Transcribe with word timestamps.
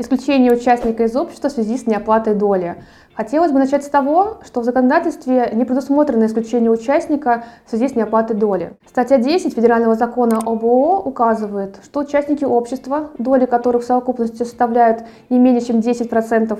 Исключение 0.00 0.52
участника 0.52 1.02
из 1.02 1.16
общества 1.16 1.48
в 1.48 1.52
связи 1.52 1.76
с 1.76 1.88
неоплатой 1.88 2.34
доли. 2.34 2.76
Хотелось 3.14 3.50
бы 3.50 3.58
начать 3.58 3.84
с 3.84 3.88
того, 3.88 4.38
что 4.46 4.60
в 4.60 4.64
законодательстве 4.64 5.50
не 5.52 5.64
предусмотрено 5.64 6.26
исключение 6.26 6.70
участника 6.70 7.42
в 7.66 7.70
связи 7.70 7.88
с 7.88 7.96
неоплатой 7.96 8.36
доли. 8.36 8.76
Статья 8.86 9.18
10 9.18 9.56
Федерального 9.56 9.96
закона 9.96 10.38
об 10.38 10.64
ООО 10.64 11.02
указывает, 11.02 11.80
что 11.82 11.98
участники 11.98 12.44
общества, 12.44 13.10
доли 13.18 13.46
которых 13.46 13.82
в 13.82 13.86
совокупности 13.86 14.44
составляют 14.44 15.02
не 15.30 15.40
менее 15.40 15.62
чем 15.62 15.80
10% 15.80 16.56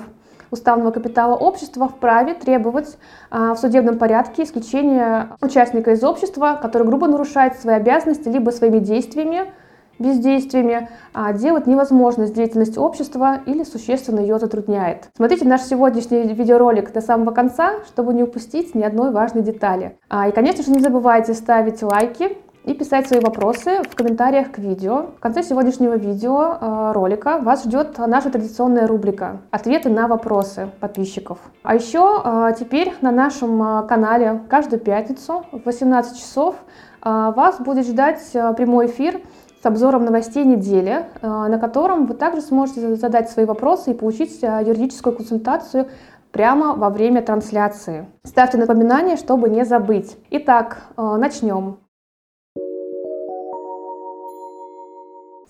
уставного 0.51 0.91
капитала 0.91 1.35
общества, 1.35 1.87
вправе 1.87 2.33
требовать 2.33 2.97
а, 3.29 3.53
в 3.53 3.59
судебном 3.59 3.97
порядке 3.97 4.43
исключения 4.43 5.29
участника 5.39 5.91
из 5.91 6.03
общества, 6.03 6.59
который 6.61 6.85
грубо 6.85 7.07
нарушает 7.07 7.57
свои 7.57 7.75
обязанности 7.75 8.27
либо 8.27 8.49
своими 8.49 8.79
действиями, 8.79 9.53
бездействиями 9.99 10.89
а 11.13 11.33
делать 11.33 11.67
невозможность 11.67 12.33
деятельность 12.33 12.77
общества 12.77 13.39
или 13.45 13.63
существенно 13.63 14.19
ее 14.19 14.39
затрудняет. 14.39 15.09
Смотрите 15.15 15.45
наш 15.45 15.61
сегодняшний 15.61 16.23
видеоролик 16.33 16.91
до 16.93 17.01
самого 17.01 17.31
конца, 17.31 17.73
чтобы 17.87 18.13
не 18.13 18.23
упустить 18.23 18.75
ни 18.75 18.83
одной 18.83 19.11
важной 19.11 19.43
детали. 19.43 19.97
А, 20.09 20.27
и, 20.27 20.31
конечно 20.31 20.63
же, 20.63 20.71
не 20.71 20.79
забывайте 20.79 21.33
ставить 21.33 21.81
лайки, 21.81 22.37
и 22.65 22.73
писать 22.73 23.07
свои 23.07 23.19
вопросы 23.19 23.81
в 23.89 23.95
комментариях 23.95 24.51
к 24.51 24.59
видео. 24.59 25.07
В 25.17 25.19
конце 25.19 25.43
сегодняшнего 25.43 25.95
видео 25.95 26.57
э, 26.59 26.91
ролика 26.93 27.39
вас 27.39 27.63
ждет 27.63 27.97
наша 27.97 28.29
традиционная 28.29 28.85
рубрика 28.85 29.41
«Ответы 29.49 29.89
на 29.89 30.07
вопросы 30.07 30.69
подписчиков». 30.79 31.39
А 31.63 31.73
еще 31.73 32.21
э, 32.23 32.51
теперь 32.59 32.93
на 33.01 33.11
нашем 33.11 33.61
э, 33.63 33.87
канале 33.87 34.41
каждую 34.49 34.81
пятницу 34.81 35.45
в 35.51 35.65
18 35.65 36.19
часов 36.19 36.57
э, 37.01 37.31
вас 37.35 37.59
будет 37.59 37.87
ждать 37.87 38.21
прямой 38.55 38.87
эфир 38.87 39.21
с 39.61 39.65
обзором 39.65 40.05
новостей 40.05 40.45
недели, 40.45 41.05
э, 41.21 41.27
на 41.27 41.59
котором 41.59 42.05
вы 42.05 42.13
также 42.13 42.41
сможете 42.41 42.95
задать 42.95 43.29
свои 43.29 43.45
вопросы 43.45 43.91
и 43.91 43.93
получить 43.93 44.41
э, 44.41 44.63
юридическую 44.65 45.15
консультацию 45.15 45.87
прямо 46.31 46.75
во 46.75 46.89
время 46.89 47.21
трансляции. 47.21 48.05
Ставьте 48.23 48.57
напоминание, 48.57 49.17
чтобы 49.17 49.49
не 49.49 49.65
забыть. 49.65 50.17
Итак, 50.29 50.83
э, 50.95 51.01
начнем. 51.17 51.77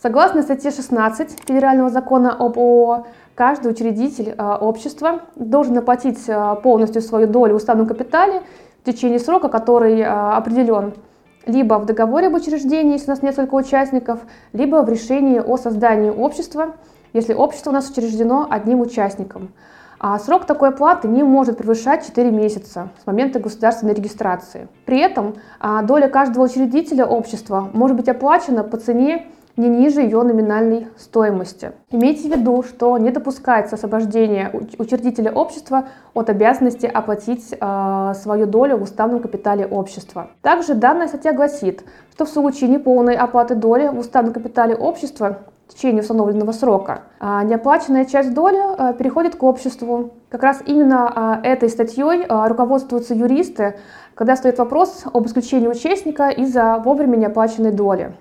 Согласно 0.01 0.41
статье 0.41 0.71
16 0.71 1.41
Федерального 1.45 1.89
закона 1.89 2.33
об 2.33 2.57
ООО, 2.57 3.05
каждый 3.35 3.69
учредитель 3.69 4.33
общества 4.33 5.23
должен 5.35 5.77
оплатить 5.77 6.25
полностью 6.63 7.01
свою 7.01 7.27
долю 7.27 7.53
в 7.53 7.57
уставном 7.57 7.85
капитале 7.85 8.41
в 8.81 8.85
течение 8.85 9.19
срока, 9.19 9.49
который 9.49 10.01
определен 10.01 10.94
либо 11.50 11.80
в 11.80 11.86
договоре 11.86 12.28
об 12.28 12.36
учреждении, 12.36 12.94
если 12.94 13.08
у 13.08 13.09
нас 13.11 13.22
несколько 13.22 13.55
участников, 13.55 14.19
либо 14.53 14.83
в 14.83 14.89
решении 14.89 15.39
о 15.39 15.58
создании 15.58 16.09
общества, 16.09 16.75
если 17.14 17.33
общество 17.33 17.72
у 17.72 17.73
нас 17.73 17.89
учреждено 17.89 18.47
одним 18.50 18.81
участником. 18.81 19.52
А 20.00 20.17
срок 20.17 20.45
такой 20.45 20.69
оплаты 20.69 21.09
не 21.09 21.23
может 21.23 21.58
превышать 21.58 22.06
4 22.06 22.31
месяца 22.31 22.89
с 23.03 23.06
момента 23.06 23.39
государственной 23.39 23.94
регистрации. 23.94 24.69
При 24.86 25.00
этом 25.00 25.36
а, 25.59 25.81
доля 25.81 26.08
каждого 26.08 26.45
учредителя 26.45 27.06
общества 27.06 27.69
может 27.73 27.97
быть 27.97 28.08
оплачена 28.08 28.63
по 28.63 28.78
цене 28.78 29.28
не 29.59 29.67
ниже 29.67 30.02
ее 30.02 30.23
номинальной 30.23 30.88
стоимости. 30.97 31.73
Имейте 31.91 32.29
в 32.29 32.35
виду, 32.35 32.63
что 32.63 32.97
не 32.97 33.11
допускается 33.11 33.75
освобождение 33.75 34.49
учредителя 34.77 35.31
общества 35.31 35.89
от 36.13 36.29
обязанности 36.29 36.85
оплатить 36.85 37.53
э, 37.59 38.13
свою 38.16 38.45
долю 38.45 38.77
в 38.77 38.83
уставном 38.83 39.19
капитале 39.19 39.66
общества. 39.66 40.29
Также 40.41 40.75
данная 40.75 41.09
статья 41.09 41.33
гласит, 41.33 41.83
что 42.13 42.25
в 42.25 42.29
случае 42.29 42.69
неполной 42.69 43.16
оплаты 43.16 43.55
доли 43.55 43.89
в 43.89 43.99
уставном 43.99 44.33
капитале 44.33 44.75
общества 44.75 45.39
в 45.67 45.75
течение 45.75 46.01
установленного 46.01 46.51
срока, 46.53 47.01
а 47.19 47.44
неоплаченная 47.44 48.05
часть 48.05 48.33
доли 48.33 48.57
э, 48.57 48.94
переходит 48.97 49.35
к 49.35 49.44
обществу. 49.44 50.11
Как 50.29 50.41
раз 50.41 50.61
именно 50.66 51.41
э, 51.44 51.47
этой 51.49 51.69
статьей 51.69 52.23
э, 52.23 52.47
руководствуются 52.47 53.13
юристы, 53.13 53.75
когда 54.16 54.35
стоит 54.35 54.57
вопрос 54.57 55.03
об 55.13 55.27
исключении 55.27 55.67
участника 55.67 56.29
из-за 56.29 56.81
вовремя 56.84 57.17
неоплаченной 57.17 57.72
доли. 57.72 58.13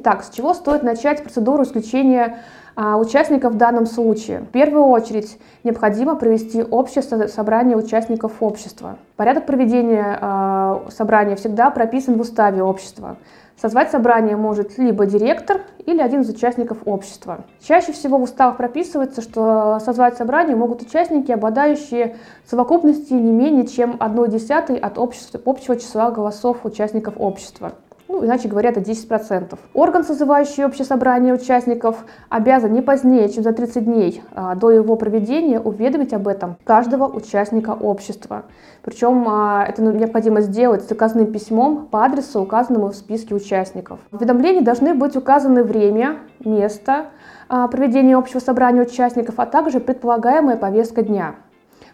Итак, 0.00 0.22
с 0.22 0.30
чего 0.30 0.54
стоит 0.54 0.84
начать 0.84 1.24
процедуру 1.24 1.64
исключения 1.64 2.38
а, 2.76 2.96
участников 2.98 3.54
в 3.54 3.56
данном 3.56 3.84
случае? 3.84 4.42
В 4.42 4.46
первую 4.46 4.84
очередь 4.84 5.36
необходимо 5.64 6.14
провести 6.14 6.62
общее 6.62 7.02
собрание 7.02 7.76
участников 7.76 8.34
общества. 8.38 8.96
Порядок 9.16 9.46
проведения 9.46 10.16
а, 10.20 10.84
собрания 10.90 11.34
всегда 11.34 11.70
прописан 11.70 12.16
в 12.16 12.20
уставе 12.20 12.62
общества. 12.62 13.16
Созвать 13.60 13.90
собрание 13.90 14.36
может 14.36 14.78
либо 14.78 15.04
директор 15.04 15.62
или 15.84 16.00
один 16.00 16.20
из 16.20 16.30
участников 16.30 16.78
общества. 16.84 17.44
Чаще 17.60 17.90
всего 17.90 18.18
в 18.18 18.22
уставах 18.22 18.56
прописывается, 18.56 19.20
что 19.20 19.80
созвать 19.84 20.16
собрание 20.16 20.54
могут 20.54 20.80
участники, 20.80 21.32
обладающие 21.32 22.14
совокупностью 22.46 23.20
не 23.20 23.32
менее 23.32 23.66
чем 23.66 23.96
1 23.98 24.26
десятой 24.30 24.76
от 24.76 24.96
общего 24.96 25.74
числа 25.74 26.12
голосов 26.12 26.64
участников 26.64 27.14
общества 27.18 27.72
ну, 28.18 28.26
иначе 28.26 28.48
говоря, 28.48 28.70
это 28.70 28.80
10%. 28.80 29.56
Орган, 29.74 30.04
созывающий 30.04 30.64
общее 30.64 30.84
собрание 30.84 31.32
участников, 31.32 32.04
обязан 32.28 32.72
не 32.72 32.82
позднее, 32.82 33.28
чем 33.28 33.44
за 33.44 33.52
30 33.52 33.84
дней 33.84 34.22
а, 34.34 34.56
до 34.56 34.70
его 34.70 34.96
проведения 34.96 35.60
уведомить 35.60 36.12
об 36.12 36.26
этом 36.26 36.56
каждого 36.64 37.06
участника 37.06 37.70
общества. 37.70 38.44
Причем 38.82 39.24
а, 39.28 39.64
это 39.68 39.82
необходимо 39.82 40.40
сделать 40.40 40.82
с 40.82 40.88
заказным 40.88 41.32
письмом 41.32 41.86
по 41.86 42.04
адресу, 42.04 42.40
указанному 42.40 42.88
в 42.88 42.96
списке 42.96 43.34
участников. 43.34 44.00
В 44.10 44.16
уведомлении 44.16 44.60
должны 44.60 44.94
быть 44.94 45.16
указаны 45.16 45.62
время, 45.62 46.16
место 46.44 47.06
а, 47.48 47.68
проведения 47.68 48.16
общего 48.16 48.40
собрания 48.40 48.82
участников, 48.82 49.36
а 49.38 49.46
также 49.46 49.78
предполагаемая 49.78 50.56
повестка 50.56 51.02
дня. 51.02 51.36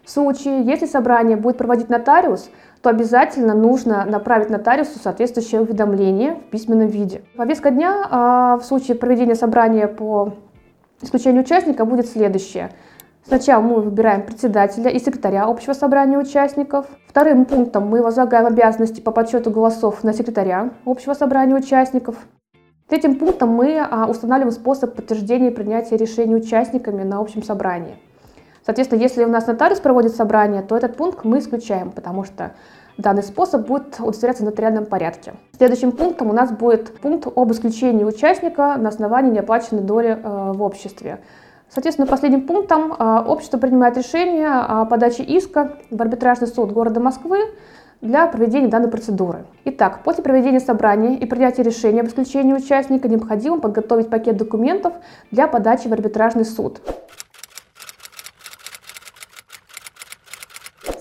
В 0.04 0.10
случае, 0.10 0.62
если 0.62 0.87
собрание 0.87 1.37
будет 1.37 1.56
проводить 1.56 1.88
нотариус, 1.88 2.50
то 2.82 2.91
обязательно 2.91 3.54
нужно 3.54 4.04
направить 4.04 4.50
нотариусу 4.50 4.98
соответствующее 4.98 5.62
уведомление 5.62 6.34
в 6.34 6.50
письменном 6.50 6.88
виде. 6.88 7.22
Повестка 7.37 7.70
дня 7.70 8.06
а, 8.10 8.59
в 8.59 8.65
случае 8.65 8.97
проведения 8.97 9.34
собрания 9.34 9.88
по 9.88 10.34
исключению 11.00 11.42
участника 11.42 11.87
будет 11.87 12.06
следующее. 12.06 12.70
Сначала 13.26 13.62
мы 13.62 13.81
выбираем 13.81 14.26
председателя 14.26 14.91
и 14.91 14.98
секретаря 14.98 15.44
общего 15.44 15.72
собрания 15.72 16.19
участников. 16.19 16.84
Вторым 17.09 17.47
пунктом 17.47 17.88
мы 17.88 18.03
возлагаем 18.03 18.44
обязанности 18.44 19.00
по 19.00 19.10
подсчету 19.10 19.50
голосов 19.50 20.04
на 20.04 20.12
секретаря 20.12 20.71
общего 20.84 21.15
собрания 21.15 21.54
участников. 21.54 22.16
Третьим 22.86 23.19
пунктом 23.19 23.48
мы 23.48 23.78
а, 23.78 24.06
устанавливаем 24.10 24.53
способ 24.53 24.94
подтверждения 24.94 25.48
и 25.48 25.54
принятия 25.54 25.97
решений 25.97 26.36
участниками 26.36 27.03
на 27.03 27.19
общем 27.19 27.42
собрании. 27.42 27.97
Соответственно, 28.65 29.01
если 29.01 29.25
у 29.25 29.29
нас 29.29 29.47
нотариус 29.47 29.81
проводит 29.81 30.17
собрание, 30.17 30.63
то 30.63 30.77
этот 30.77 30.97
пункт 30.97 31.25
мы 31.25 31.39
исключаем, 31.39 31.91
потому 31.91 32.25
что 32.25 32.53
данный 32.97 33.23
способ 33.23 33.67
будет 33.67 34.01
удостоверяться 34.01 34.43
в 34.43 34.47
нотариальном 34.47 34.87
порядке. 34.87 35.35
Следующим 35.57 35.93
пунктом 35.93 36.31
у 36.31 36.33
нас 36.33 36.51
будет 36.51 36.99
пункт 36.99 37.27
об 37.35 37.53
исключении 37.53 38.05
участника 38.05 38.77
на 38.79 38.89
основании 38.89 39.33
неоплаченной 39.33 39.83
доли 39.83 40.19
э, 40.23 40.53
в 40.53 40.63
обществе. 40.63 41.21
Соответственно, 41.69 42.07
последним 42.07 42.47
пунктом 42.47 42.93
э, 42.93 43.25
общество 43.27 43.59
принимает 43.59 43.99
решение 43.99 44.49
о 44.49 44.85
подаче 44.87 45.25
иска 45.25 45.77
в 45.91 46.01
арбитражный 46.01 46.49
суд 46.49 46.73
города 46.73 47.01
Москвы 47.01 47.39
для 48.01 48.27
проведения 48.27 48.69
данной 48.69 48.89
процедуры. 48.89 49.45
Итак, 49.65 50.01
после 50.05 50.23
проведения 50.23 50.61
собрания 50.61 51.17
и 51.17 51.27
принятия 51.27 51.63
решения 51.63 52.01
об 52.01 52.09
исключении 52.09 52.53
участника 52.53 53.09
необходимо 53.09 53.61
подготовить 53.61 54.09
пакет 54.09 54.37
документов 54.37 54.93
для 55.31 55.49
подачи 55.49 55.89
в 55.89 55.93
арбитражный 55.93 56.45
суд. 56.45 56.81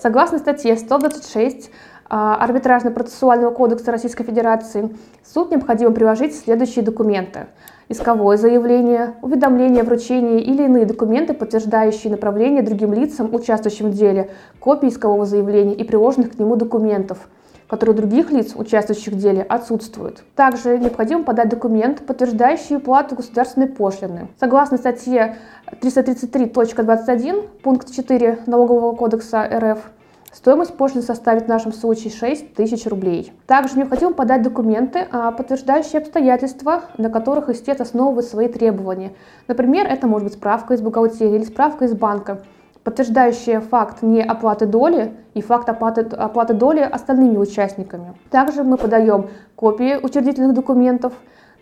Согласно 0.04 0.36
статье 0.36 0.76
126 0.76 1.70
а, 2.10 2.36
Арбитражно-процессуального 2.44 3.52
кодекса 3.52 3.90
Российской 3.90 4.24
Федерации, 4.24 4.94
суд 5.24 5.50
необходимо 5.50 5.92
приложить 5.92 6.36
следующие 6.36 6.84
документы. 6.84 7.46
Исковое 7.88 8.36
заявление, 8.36 9.14
уведомление 9.22 9.80
о 9.80 9.86
вручении 9.86 10.42
или 10.42 10.64
иные 10.64 10.84
документы, 10.84 11.32
подтверждающие 11.32 12.10
направление 12.10 12.60
другим 12.60 12.92
лицам, 12.92 13.34
участвующим 13.34 13.92
в 13.92 13.94
деле, 13.94 14.28
копии 14.60 14.90
искового 14.90 15.24
заявления 15.24 15.72
и 15.72 15.84
приложенных 15.84 16.32
к 16.32 16.38
нему 16.38 16.56
документов, 16.56 17.26
которые 17.68 17.94
у 17.94 17.96
других 17.96 18.30
лиц, 18.30 18.52
участвующих 18.54 19.14
в 19.14 19.18
деле, 19.18 19.42
отсутствуют. 19.42 20.22
Также 20.34 20.78
необходимо 20.78 21.24
подать 21.24 21.48
документ, 21.48 22.04
подтверждающий 22.06 22.76
уплату 22.76 23.16
государственной 23.16 23.68
пошлины. 23.68 24.28
Согласно 24.38 24.76
статье 24.76 25.36
333.21, 25.80 27.48
пункт 27.62 27.92
4 27.94 28.40
Налогового 28.46 28.94
кодекса 28.94 29.48
РФ, 29.52 29.78
Стоимость 30.34 30.76
пошлины 30.76 31.04
составит 31.04 31.44
в 31.44 31.48
нашем 31.48 31.72
случае 31.72 32.12
6 32.12 32.54
тысяч 32.54 32.86
рублей. 32.86 33.32
Также 33.46 33.78
необходимо 33.78 34.14
подать 34.14 34.42
документы, 34.42 35.06
а, 35.12 35.30
подтверждающие 35.30 36.00
обстоятельства, 36.00 36.82
на 36.98 37.08
которых 37.08 37.50
истец 37.50 37.80
основывает 37.80 38.26
свои 38.26 38.48
требования. 38.48 39.12
Например, 39.46 39.86
это 39.86 40.08
может 40.08 40.24
быть 40.24 40.34
справка 40.34 40.74
из 40.74 40.80
бухгалтерии 40.80 41.36
или 41.36 41.44
справка 41.44 41.84
из 41.84 41.94
банка, 41.94 42.42
подтверждающая 42.84 43.60
факт 43.60 44.02
неоплаты 44.02 44.66
доли 44.66 45.14
и 45.32 45.40
факт 45.40 45.68
оплаты, 45.68 46.02
оплаты 46.02 46.54
доли 46.54 46.80
остальными 46.80 47.38
участниками. 47.38 48.14
Также 48.30 48.62
мы 48.62 48.76
подаем 48.76 49.30
копии 49.56 49.98
учредительных 50.00 50.54
документов, 50.54 51.14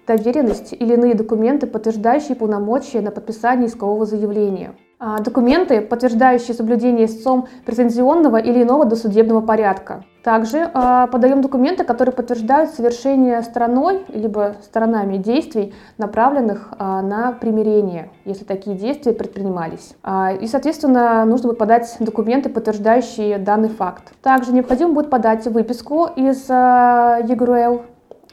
доверенность 0.07 0.73
или 0.73 0.95
иные 0.95 1.15
документы, 1.15 1.67
подтверждающие 1.69 2.37
полномочия 2.37 3.01
на 3.01 3.13
подписание 3.13 3.69
искового 3.69 4.05
заявления. 4.05 4.75
А, 5.05 5.19
документы, 5.19 5.81
подтверждающие 5.81 6.55
соблюдение 6.55 7.07
истцом 7.07 7.49
претензионного 7.67 8.37
или 8.37 8.63
иного 8.63 8.85
досудебного 8.85 9.41
порядка. 9.41 10.05
Также 10.23 10.59
э, 10.59 11.07
подаем 11.11 11.43
документы, 11.43 11.83
которые 11.83 12.15
подтверждают 12.15 12.71
совершение 12.71 13.43
стороной 13.43 14.05
либо 14.15 14.55
сторонами 14.63 15.17
действий, 15.17 15.75
направленных 15.99 16.69
э, 16.79 16.85
на 16.85 17.33
примирение, 17.33 18.11
если 18.25 18.45
такие 18.45 18.77
действия 18.77 19.13
предпринимались. 19.13 19.97
И, 20.41 20.47
соответственно, 20.47 21.25
нужно 21.25 21.49
будет 21.49 21.59
подать 21.59 21.97
документы, 21.99 22.49
подтверждающие 22.49 23.39
данный 23.39 23.71
факт. 23.71 24.13
Также 24.23 24.53
необходимо 24.53 24.93
будет 24.93 25.11
подать 25.11 25.45
выписку 25.49 26.07
из 26.15 26.49
ЕГРУЛ 26.49 27.83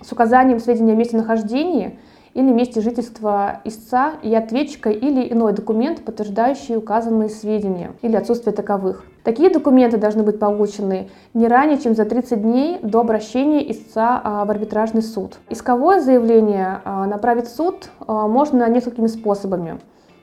с 0.04 0.12
указанием 0.12 0.60
сведений 0.60 0.92
о 0.92 0.96
месте 0.96 1.18
нахождения 1.18 1.98
или 2.40 2.54
месте 2.54 2.80
жительства 2.80 3.60
истца 3.66 4.14
и 4.24 4.34
ответчика 4.34 4.90
или 4.90 5.32
иной 5.32 5.52
документ, 5.52 6.06
подтверждающий 6.06 6.78
указанные 6.78 7.28
сведения 7.28 7.92
или 8.02 8.16
отсутствие 8.16 8.56
таковых. 8.56 9.04
Такие 9.26 9.50
документы 9.50 9.98
должны 9.98 10.24
быть 10.24 10.40
получены 10.40 11.10
не 11.34 11.50
ранее, 11.50 11.78
чем 11.78 11.96
за 11.96 12.06
30 12.06 12.42
дней 12.42 12.80
до 12.82 13.02
обращения 13.02 13.70
истца 13.70 14.22
а, 14.24 14.46
в 14.46 14.52
арбитражный 14.52 15.02
суд. 15.02 15.38
Исковое 15.50 16.00
заявление 16.00 16.80
а, 16.86 17.06
направить 17.08 17.48
в 17.48 17.56
суд 17.56 17.90
а, 18.08 18.30
можно 18.30 18.70
несколькими 18.70 19.08
способами. 19.08 19.78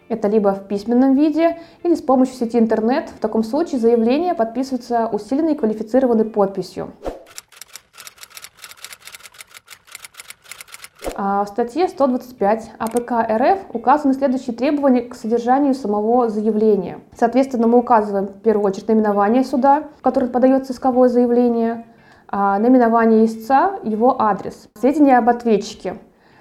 Это 0.08 0.28
либо 0.28 0.54
в 0.54 0.68
письменном 0.68 1.16
виде 1.16 1.58
или 1.82 1.94
с 1.94 2.00
помощью 2.00 2.36
сети 2.36 2.58
интернет. 2.58 3.10
В 3.10 3.20
таком 3.20 3.44
случае 3.44 3.78
заявление 3.78 4.34
подписывается 4.34 5.06
усиленной 5.12 5.54
квалифицированной 5.54 6.24
подписью. 6.24 6.92
В 11.16 11.46
статье 11.48 11.88
125 11.88 12.72
АПК 12.78 13.12
РФ 13.30 13.58
указаны 13.72 14.12
следующие 14.12 14.54
требования 14.54 15.00
к 15.02 15.14
содержанию 15.14 15.72
самого 15.72 16.28
заявления. 16.28 16.98
Соответственно, 17.18 17.66
мы 17.66 17.78
указываем 17.78 18.26
в 18.26 18.40
первую 18.42 18.66
очередь 18.66 18.88
наименование 18.88 19.42
суда, 19.42 19.84
в 19.98 20.02
которое 20.02 20.26
подается 20.26 20.74
исковое 20.74 21.08
заявление, 21.08 21.86
а, 22.28 22.58
наименование 22.58 23.24
истца, 23.24 23.78
его 23.82 24.20
адрес, 24.20 24.68
сведения 24.78 25.16
об 25.16 25.30
ответчике. 25.30 25.96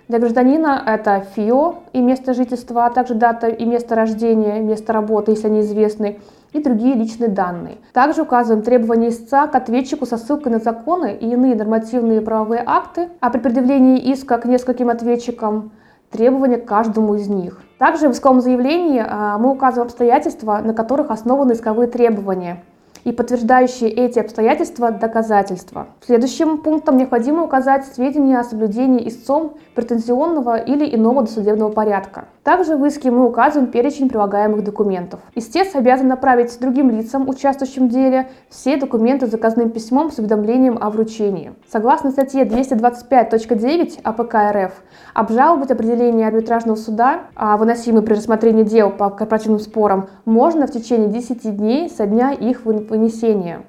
Для 0.07 0.19
гражданина 0.19 0.83
это 0.85 1.25
ФИО 1.35 1.77
и 1.93 1.99
место 1.99 2.33
жительства, 2.33 2.85
а 2.85 2.89
также 2.89 3.15
дата 3.15 3.47
и 3.47 3.65
место 3.65 3.95
рождения, 3.95 4.59
место 4.59 4.93
работы, 4.93 5.31
если 5.31 5.47
они 5.47 5.61
известны, 5.61 6.19
и 6.55 6.63
другие 6.63 6.95
личные 6.95 7.29
данные. 7.29 7.77
Также 7.91 8.21
указываем 8.21 8.63
требования 8.63 9.09
истца 9.09 9.47
к 9.47 9.55
ответчику 9.55 10.05
со 10.05 10.17
ссылкой 10.17 10.53
на 10.53 10.59
законы 10.59 11.13
и 11.19 11.29
иные 11.29 11.55
нормативные 11.55 12.21
правовые 12.21 12.63
акты, 12.65 13.09
а 13.19 13.29
при 13.29 13.39
предъявлении 13.39 13.99
иска 14.13 14.37
к 14.37 14.45
нескольким 14.45 14.89
ответчикам 14.89 15.71
требования 16.11 16.57
к 16.57 16.65
каждому 16.65 17.15
из 17.15 17.27
них. 17.27 17.61
Также 17.77 18.07
в 18.07 18.13
исковом 18.13 18.39
заявлении 18.39 19.03
а, 19.05 19.37
мы 19.37 19.51
указываем 19.51 19.87
обстоятельства, 19.87 20.61
на 20.63 20.73
которых 20.73 21.11
основаны 21.11 21.51
исковые 21.51 21.87
требования– 21.87 22.63
и 23.05 23.11
подтверждающие 23.11 23.89
эти 23.89 24.19
обстоятельства 24.19 24.91
доказательства. 24.91 25.87
Следующим 26.05 26.57
пунктом 26.57 26.97
необходимо 26.97 27.43
указать 27.43 27.85
сведения 27.85 28.39
о 28.39 28.43
соблюдении 28.43 29.07
истцом 29.07 29.53
претензионного 29.75 30.57
или 30.57 30.93
иного 30.93 31.21
досудебного 31.21 31.71
порядка. 31.71 32.25
Также 32.43 32.75
в 32.77 32.85
иске 32.85 33.11
мы 33.11 33.25
указываем 33.25 33.71
перечень 33.71 34.09
прилагаемых 34.09 34.63
документов. 34.63 35.19
Истец 35.33 35.73
обязан 35.73 36.07
направить 36.07 36.59
другим 36.59 36.91
лицам, 36.91 37.27
участвующим 37.29 37.87
в 37.87 37.91
деле, 37.91 38.29
все 38.49 38.77
документы 38.77 39.27
заказным 39.27 39.69
письмом 39.69 40.11
с 40.11 40.19
уведомлением 40.19 40.77
о 40.79 40.89
вручении. 40.89 41.53
Согласно 41.71 42.11
статье 42.11 42.43
225.9 42.43 43.99
АПК 44.03 44.35
РФ, 44.55 44.73
обжаловать 45.13 45.71
определение 45.71 46.27
арбитражного 46.27 46.75
суда, 46.75 47.21
а 47.35 47.57
выносимые 47.57 48.03
при 48.03 48.13
рассмотрении 48.13 48.63
дел 48.63 48.89
по 48.91 49.09
корпоративным 49.09 49.59
спорам, 49.59 50.07
можно 50.25 50.67
в 50.67 50.71
течение 50.71 51.09
10 51.09 51.57
дней 51.57 51.89
со 51.89 52.05
дня 52.05 52.31
их 52.31 52.65
вынесения. 52.95 53.63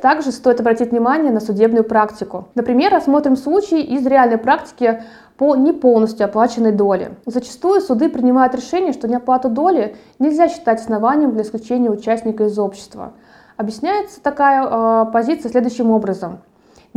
Также 0.00 0.30
стоит 0.30 0.60
обратить 0.60 0.90
внимание 0.90 1.32
на 1.32 1.40
судебную 1.40 1.82
практику. 1.82 2.48
Например, 2.54 2.92
рассмотрим 2.92 3.36
случай 3.36 3.82
из 3.82 4.06
реальной 4.06 4.38
практики 4.38 5.02
по 5.36 5.56
не 5.56 5.72
полностью 5.72 6.24
оплаченной 6.24 6.72
доле. 6.72 7.16
Зачастую 7.26 7.80
суды 7.80 8.08
принимают 8.08 8.54
решение, 8.54 8.92
что 8.92 9.08
неоплату 9.08 9.48
доли 9.48 9.96
нельзя 10.18 10.48
считать 10.48 10.80
основанием 10.80 11.32
для 11.32 11.42
исключения 11.42 11.90
участника 11.90 12.44
из 12.44 12.58
общества. 12.58 13.12
Объясняется 13.56 14.20
такая 14.22 14.64
э, 14.64 15.12
позиция 15.12 15.50
следующим 15.50 15.90
образом. 15.90 16.40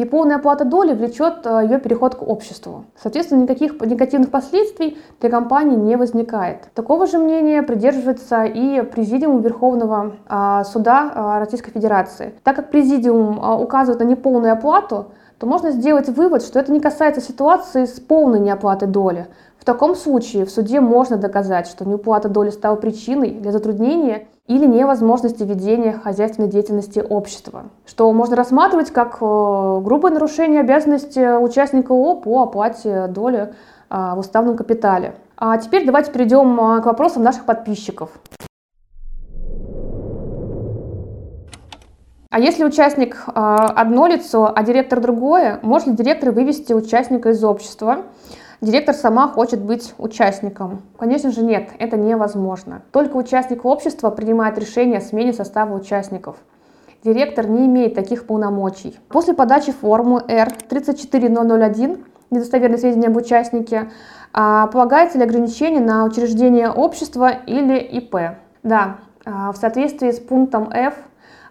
Неполная 0.01 0.37
оплата 0.37 0.65
доли 0.65 0.95
влечет 0.95 1.45
э, 1.45 1.61
ее 1.61 1.79
переход 1.79 2.15
к 2.15 2.23
обществу. 2.23 2.85
Соответственно, 2.99 3.43
никаких 3.43 3.79
негативных 3.79 4.31
последствий 4.31 4.97
для 5.19 5.29
компании 5.29 5.75
не 5.75 5.95
возникает. 5.95 6.69
Такого 6.73 7.05
же 7.05 7.19
мнения 7.19 7.61
придерживается 7.61 8.45
и 8.45 8.81
Президиум 8.81 9.41
Верховного 9.41 10.13
а, 10.27 10.63
суда 10.63 11.11
а, 11.13 11.39
Российской 11.39 11.69
Федерации. 11.69 12.33
Так 12.43 12.55
как 12.55 12.71
Президиум 12.71 13.39
а, 13.39 13.55
указывает 13.55 13.99
на 13.99 14.05
неполную 14.05 14.53
оплату, 14.53 15.11
то 15.41 15.47
можно 15.47 15.71
сделать 15.71 16.07
вывод, 16.07 16.43
что 16.43 16.59
это 16.59 16.71
не 16.71 16.79
касается 16.79 17.19
ситуации 17.19 17.85
с 17.85 17.99
полной 17.99 18.39
неоплатой 18.39 18.87
доли. 18.87 19.25
В 19.57 19.65
таком 19.65 19.95
случае 19.95 20.45
в 20.45 20.51
суде 20.51 20.79
можно 20.79 21.17
доказать, 21.17 21.65
что 21.65 21.83
неуплата 21.83 22.29
доли 22.29 22.51
стала 22.51 22.75
причиной 22.75 23.31
для 23.31 23.51
затруднения 23.51 24.27
или 24.45 24.67
невозможности 24.67 25.41
ведения 25.41 25.93
хозяйственной 25.93 26.47
деятельности 26.47 26.99
общества, 26.99 27.63
что 27.87 28.13
можно 28.13 28.35
рассматривать 28.35 28.91
как 28.91 29.17
э, 29.19 29.79
грубое 29.83 30.11
нарушение 30.11 30.59
обязанности 30.59 31.41
участника 31.41 31.91
ООО 31.91 32.17
по 32.17 32.43
оплате 32.43 33.07
доли 33.07 33.55
а, 33.89 34.13
в 34.13 34.19
уставном 34.19 34.55
капитале. 34.55 35.15
А 35.37 35.57
теперь 35.57 35.87
давайте 35.87 36.11
перейдем 36.11 36.61
а, 36.61 36.81
к 36.81 36.85
вопросам 36.85 37.23
наших 37.23 37.45
подписчиков. 37.45 38.11
А 42.31 42.39
если 42.39 42.63
участник 42.63 43.25
а, 43.27 43.65
одно 43.65 44.07
лицо, 44.07 44.49
а 44.55 44.63
директор 44.63 45.01
другое, 45.01 45.59
может 45.63 45.89
ли 45.89 45.93
директор 45.93 46.31
вывести 46.31 46.71
участника 46.71 47.31
из 47.31 47.43
общества? 47.43 48.03
Директор 48.61 48.95
сама 48.95 49.27
хочет 49.27 49.59
быть 49.59 49.93
участником. 49.97 50.81
Конечно 50.97 51.31
же 51.31 51.43
нет, 51.43 51.71
это 51.77 51.97
невозможно. 51.97 52.83
Только 52.93 53.17
участник 53.17 53.65
общества 53.65 54.11
принимает 54.11 54.57
решение 54.57 54.99
о 54.99 55.01
смене 55.01 55.33
состава 55.33 55.75
участников. 55.75 56.37
Директор 57.03 57.49
не 57.49 57.65
имеет 57.65 57.95
таких 57.95 58.25
полномочий. 58.25 58.97
После 59.09 59.33
подачи 59.33 59.73
формы 59.73 60.23
R34001 60.25 62.01
недостоверные 62.29 62.77
сведения 62.77 63.07
об 63.07 63.17
участнике, 63.17 63.91
а, 64.31 64.67
полагается 64.67 65.17
ли 65.17 65.25
ограничение 65.25 65.81
на 65.81 66.05
учреждение 66.05 66.69
общества 66.69 67.29
или 67.45 67.77
ИП? 67.77 68.37
Да, 68.63 68.99
в 69.25 69.55
соответствии 69.55 70.11
с 70.11 70.19
пунктом 70.19 70.69
F 70.71 70.95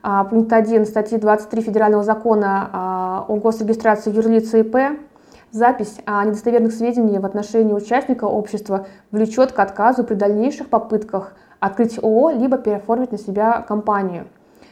а, 0.03 0.25
пункт 0.25 0.53
1 0.53 0.87
статьи 0.87 1.19
23 1.19 1.63
Федерального 1.63 2.03
закона 2.03 3.25
о 3.29 3.37
госрегистрации 3.37 4.13
юрлица 4.13 4.59
ИП 4.59 4.77
Запись 5.53 5.97
о 6.07 6.25
недостоверных 6.25 6.73
сведениях 6.73 7.23
в 7.23 7.27
отношении 7.27 7.73
участника 7.73 8.25
общества 8.25 8.87
влечет 9.11 9.51
к 9.51 9.59
отказу 9.59 10.05
при 10.05 10.15
дальнейших 10.15 10.69
попытках 10.69 11.33
открыть 11.59 11.99
ООО 11.99 12.31
либо 12.31 12.57
переоформить 12.57 13.11
на 13.11 13.19
себя 13.19 13.61
компанию. 13.67 14.29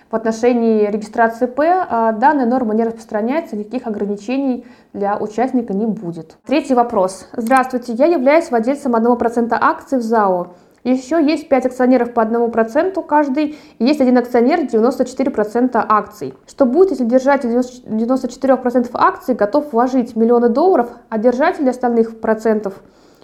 В 0.08 0.14
отношении 0.14 0.86
регистрации 0.86 1.46
П 1.46 1.66
а, 1.66 2.12
данная 2.12 2.46
норма 2.46 2.74
не 2.74 2.84
распространяется, 2.84 3.56
никаких 3.56 3.88
ограничений 3.88 4.64
для 4.92 5.16
участника 5.18 5.74
не 5.74 5.86
будет. 5.86 6.36
Третий 6.46 6.74
вопрос. 6.74 7.28
Здравствуйте, 7.32 7.92
я 7.94 8.06
являюсь 8.06 8.48
владельцем 8.48 8.94
1% 8.94 9.58
акций 9.60 9.98
в 9.98 10.02
ЗАО. 10.02 10.54
Еще 10.84 11.22
есть 11.22 11.48
5 11.48 11.66
акционеров 11.66 12.12
по 12.14 12.20
1% 12.20 13.04
каждый, 13.06 13.58
есть 13.78 14.00
один 14.00 14.18
акционер 14.18 14.60
94% 14.60 15.84
акций. 15.88 16.34
Что 16.46 16.66
будет, 16.66 16.90
если 16.90 17.04
держатель 17.04 17.50
94% 17.50 18.90
акций 18.94 19.34
готов 19.34 19.72
вложить 19.72 20.16
миллионы 20.16 20.48
долларов, 20.48 20.90
а 21.08 21.18
держатели 21.18 21.68
остальных 21.68 22.20
процентов 22.20 22.74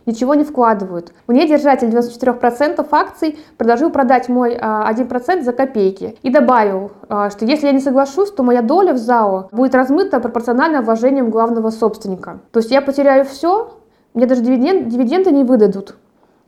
ничего 0.07 0.35
не 0.35 0.45
вкладывают. 0.45 1.13
Мне 1.27 1.49
держатель 1.49 1.89
94% 1.89 2.87
акций 2.91 3.39
предложил 3.57 3.91
продать 3.91 4.29
мой 4.29 4.55
1% 4.55 4.61
а, 4.61 5.43
за 5.43 5.53
копейки 5.53 6.17
и 6.23 6.31
добавил, 6.31 6.93
а, 7.09 7.31
что 7.31 7.45
если 7.45 7.67
я 7.67 7.73
не 7.73 7.81
соглашусь, 7.81 8.31
то 8.31 8.43
моя 8.43 8.63
доля 8.63 8.93
в 8.93 8.99
ЗАО 8.99 9.49
будет 9.53 9.75
размыта 9.75 10.21
пропорционально 10.21 10.83
вложениям 10.83 11.31
главного 11.31 11.71
собственника. 11.71 12.41
То 12.53 12.61
есть 12.61 12.71
я 12.71 12.83
потеряю 12.83 13.25
все, 13.25 13.79
мне 14.13 14.27
даже 14.27 14.43
дивиденды 14.43 15.31
не 15.31 15.45
выдадут. 15.45 15.97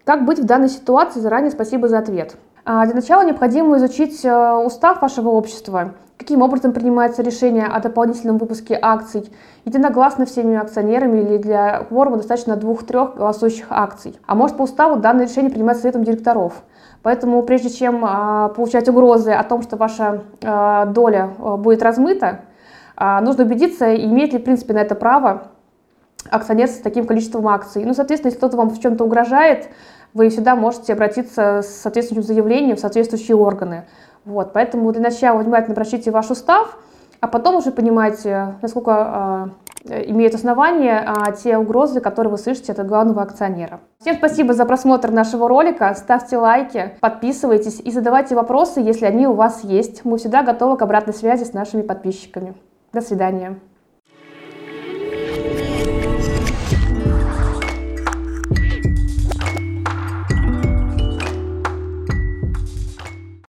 Как 0.07 0.25
быть 0.25 0.39
в 0.39 0.45
данной 0.45 0.69
ситуации? 0.69 1.19
Заранее 1.19 1.51
спасибо 1.51 1.89
за 1.89 1.99
ответ. 1.99 2.37
А, 2.65 2.85
для 2.87 2.95
начала 2.95 3.25
необходимо 3.25 3.77
изучить 3.79 4.25
э, 4.25 4.53
устав 4.65 5.03
вашего 5.03 5.31
общества, 5.31 5.95
каким 6.17 6.43
образом 6.43 6.73
принимается 6.73 7.23
решение 7.23 7.67
о 7.67 7.81
дополнительном 7.81 8.39
выпуске 8.39 8.79
акций, 8.81 9.29
единогласно 9.65 10.25
всеми 10.25 10.55
акционерами 10.55 11.23
или 11.23 11.39
для 11.39 11.81
кворума 11.81 12.19
достаточно 12.19 12.55
двух-трех 12.55 13.17
голосующих 13.17 13.67
акций. 13.71 14.17
А 14.29 14.37
может 14.37 14.57
по 14.57 14.63
уставу 14.63 14.95
данное 15.01 15.27
решение 15.27 15.51
принимается 15.51 15.83
советом 15.83 16.05
директоров. 16.05 16.63
Поэтому 17.03 17.43
прежде 17.43 17.71
чем 17.71 18.05
а, 18.05 18.51
получать 18.51 18.89
угрозы 18.89 19.33
о 19.33 19.43
том, 19.43 19.61
что 19.63 19.77
ваша 19.77 20.23
а, 20.45 20.87
доля 20.87 21.33
будет 21.59 21.83
размыта, 21.83 22.43
А, 22.97 23.21
нужно 23.21 23.45
убедиться, 23.45 23.95
имеет 23.95 24.33
ли, 24.33 24.39
в 24.39 24.45
принципе, 24.45 24.73
на 24.73 24.79
это 24.79 24.95
право 24.95 25.49
акционер 26.31 26.69
с 26.69 26.79
таким 26.79 27.07
количеством 27.07 27.49
акций. 27.49 27.85
Ну, 27.85 27.95
соответственно, 27.95 28.31
если 28.31 28.39
кто-то 28.39 28.57
вам 28.57 28.71
в 28.71 28.81
чем-то 28.81 29.05
угрожает, 29.05 29.69
вы 30.15 30.29
всегда 30.31 30.57
можете 30.57 30.95
обратиться 30.95 31.63
с 31.63 31.69
соответствующим 31.83 32.27
заявлением 32.27 32.77
в 32.77 32.81
соответствующие 32.81 33.37
органы. 33.37 33.85
Вот, 34.25 34.53
поэтому 34.53 34.91
для 34.93 35.03
начала 35.03 35.39
внимательно 35.39 35.75
прочтите 35.75 36.11
ваш 36.11 36.31
устав, 36.31 36.79
а 37.21 37.29
потом 37.29 37.57
уже 37.57 37.71
понимаете, 37.71 38.55
насколько 38.61 39.51
э, 39.85 40.05
имеют 40.07 40.35
основания 40.35 41.07
э, 41.07 41.33
те 41.43 41.57
угрозы, 41.57 42.01
которые 42.01 42.31
вы 42.31 42.39
слышите 42.39 42.73
от 42.73 42.87
главного 42.87 43.23
акционера. 43.23 43.81
Всем 44.01 44.17
спасибо 44.17 44.53
за 44.53 44.65
просмотр 44.67 45.11
нашего 45.11 45.49
ролика, 45.49 45.95
ставьте 45.97 46.39
лайки, 46.39 46.97
подписывайтесь 47.01 47.81
и 47.81 47.91
задавайте 47.91 48.35
вопросы, 48.35 48.81
если 48.81 49.07
они 49.07 49.27
у 49.27 49.33
вас 49.33 49.65
есть. 49.65 50.05
Мы 50.05 50.19
всегда 50.19 50.43
готовы 50.43 50.77
к 50.77 50.83
обратной 50.83 51.15
связи 51.15 51.45
с 51.45 51.53
нашими 51.53 51.83
подписчиками. 51.83 52.55
До 52.93 53.01
свидания. 53.01 53.59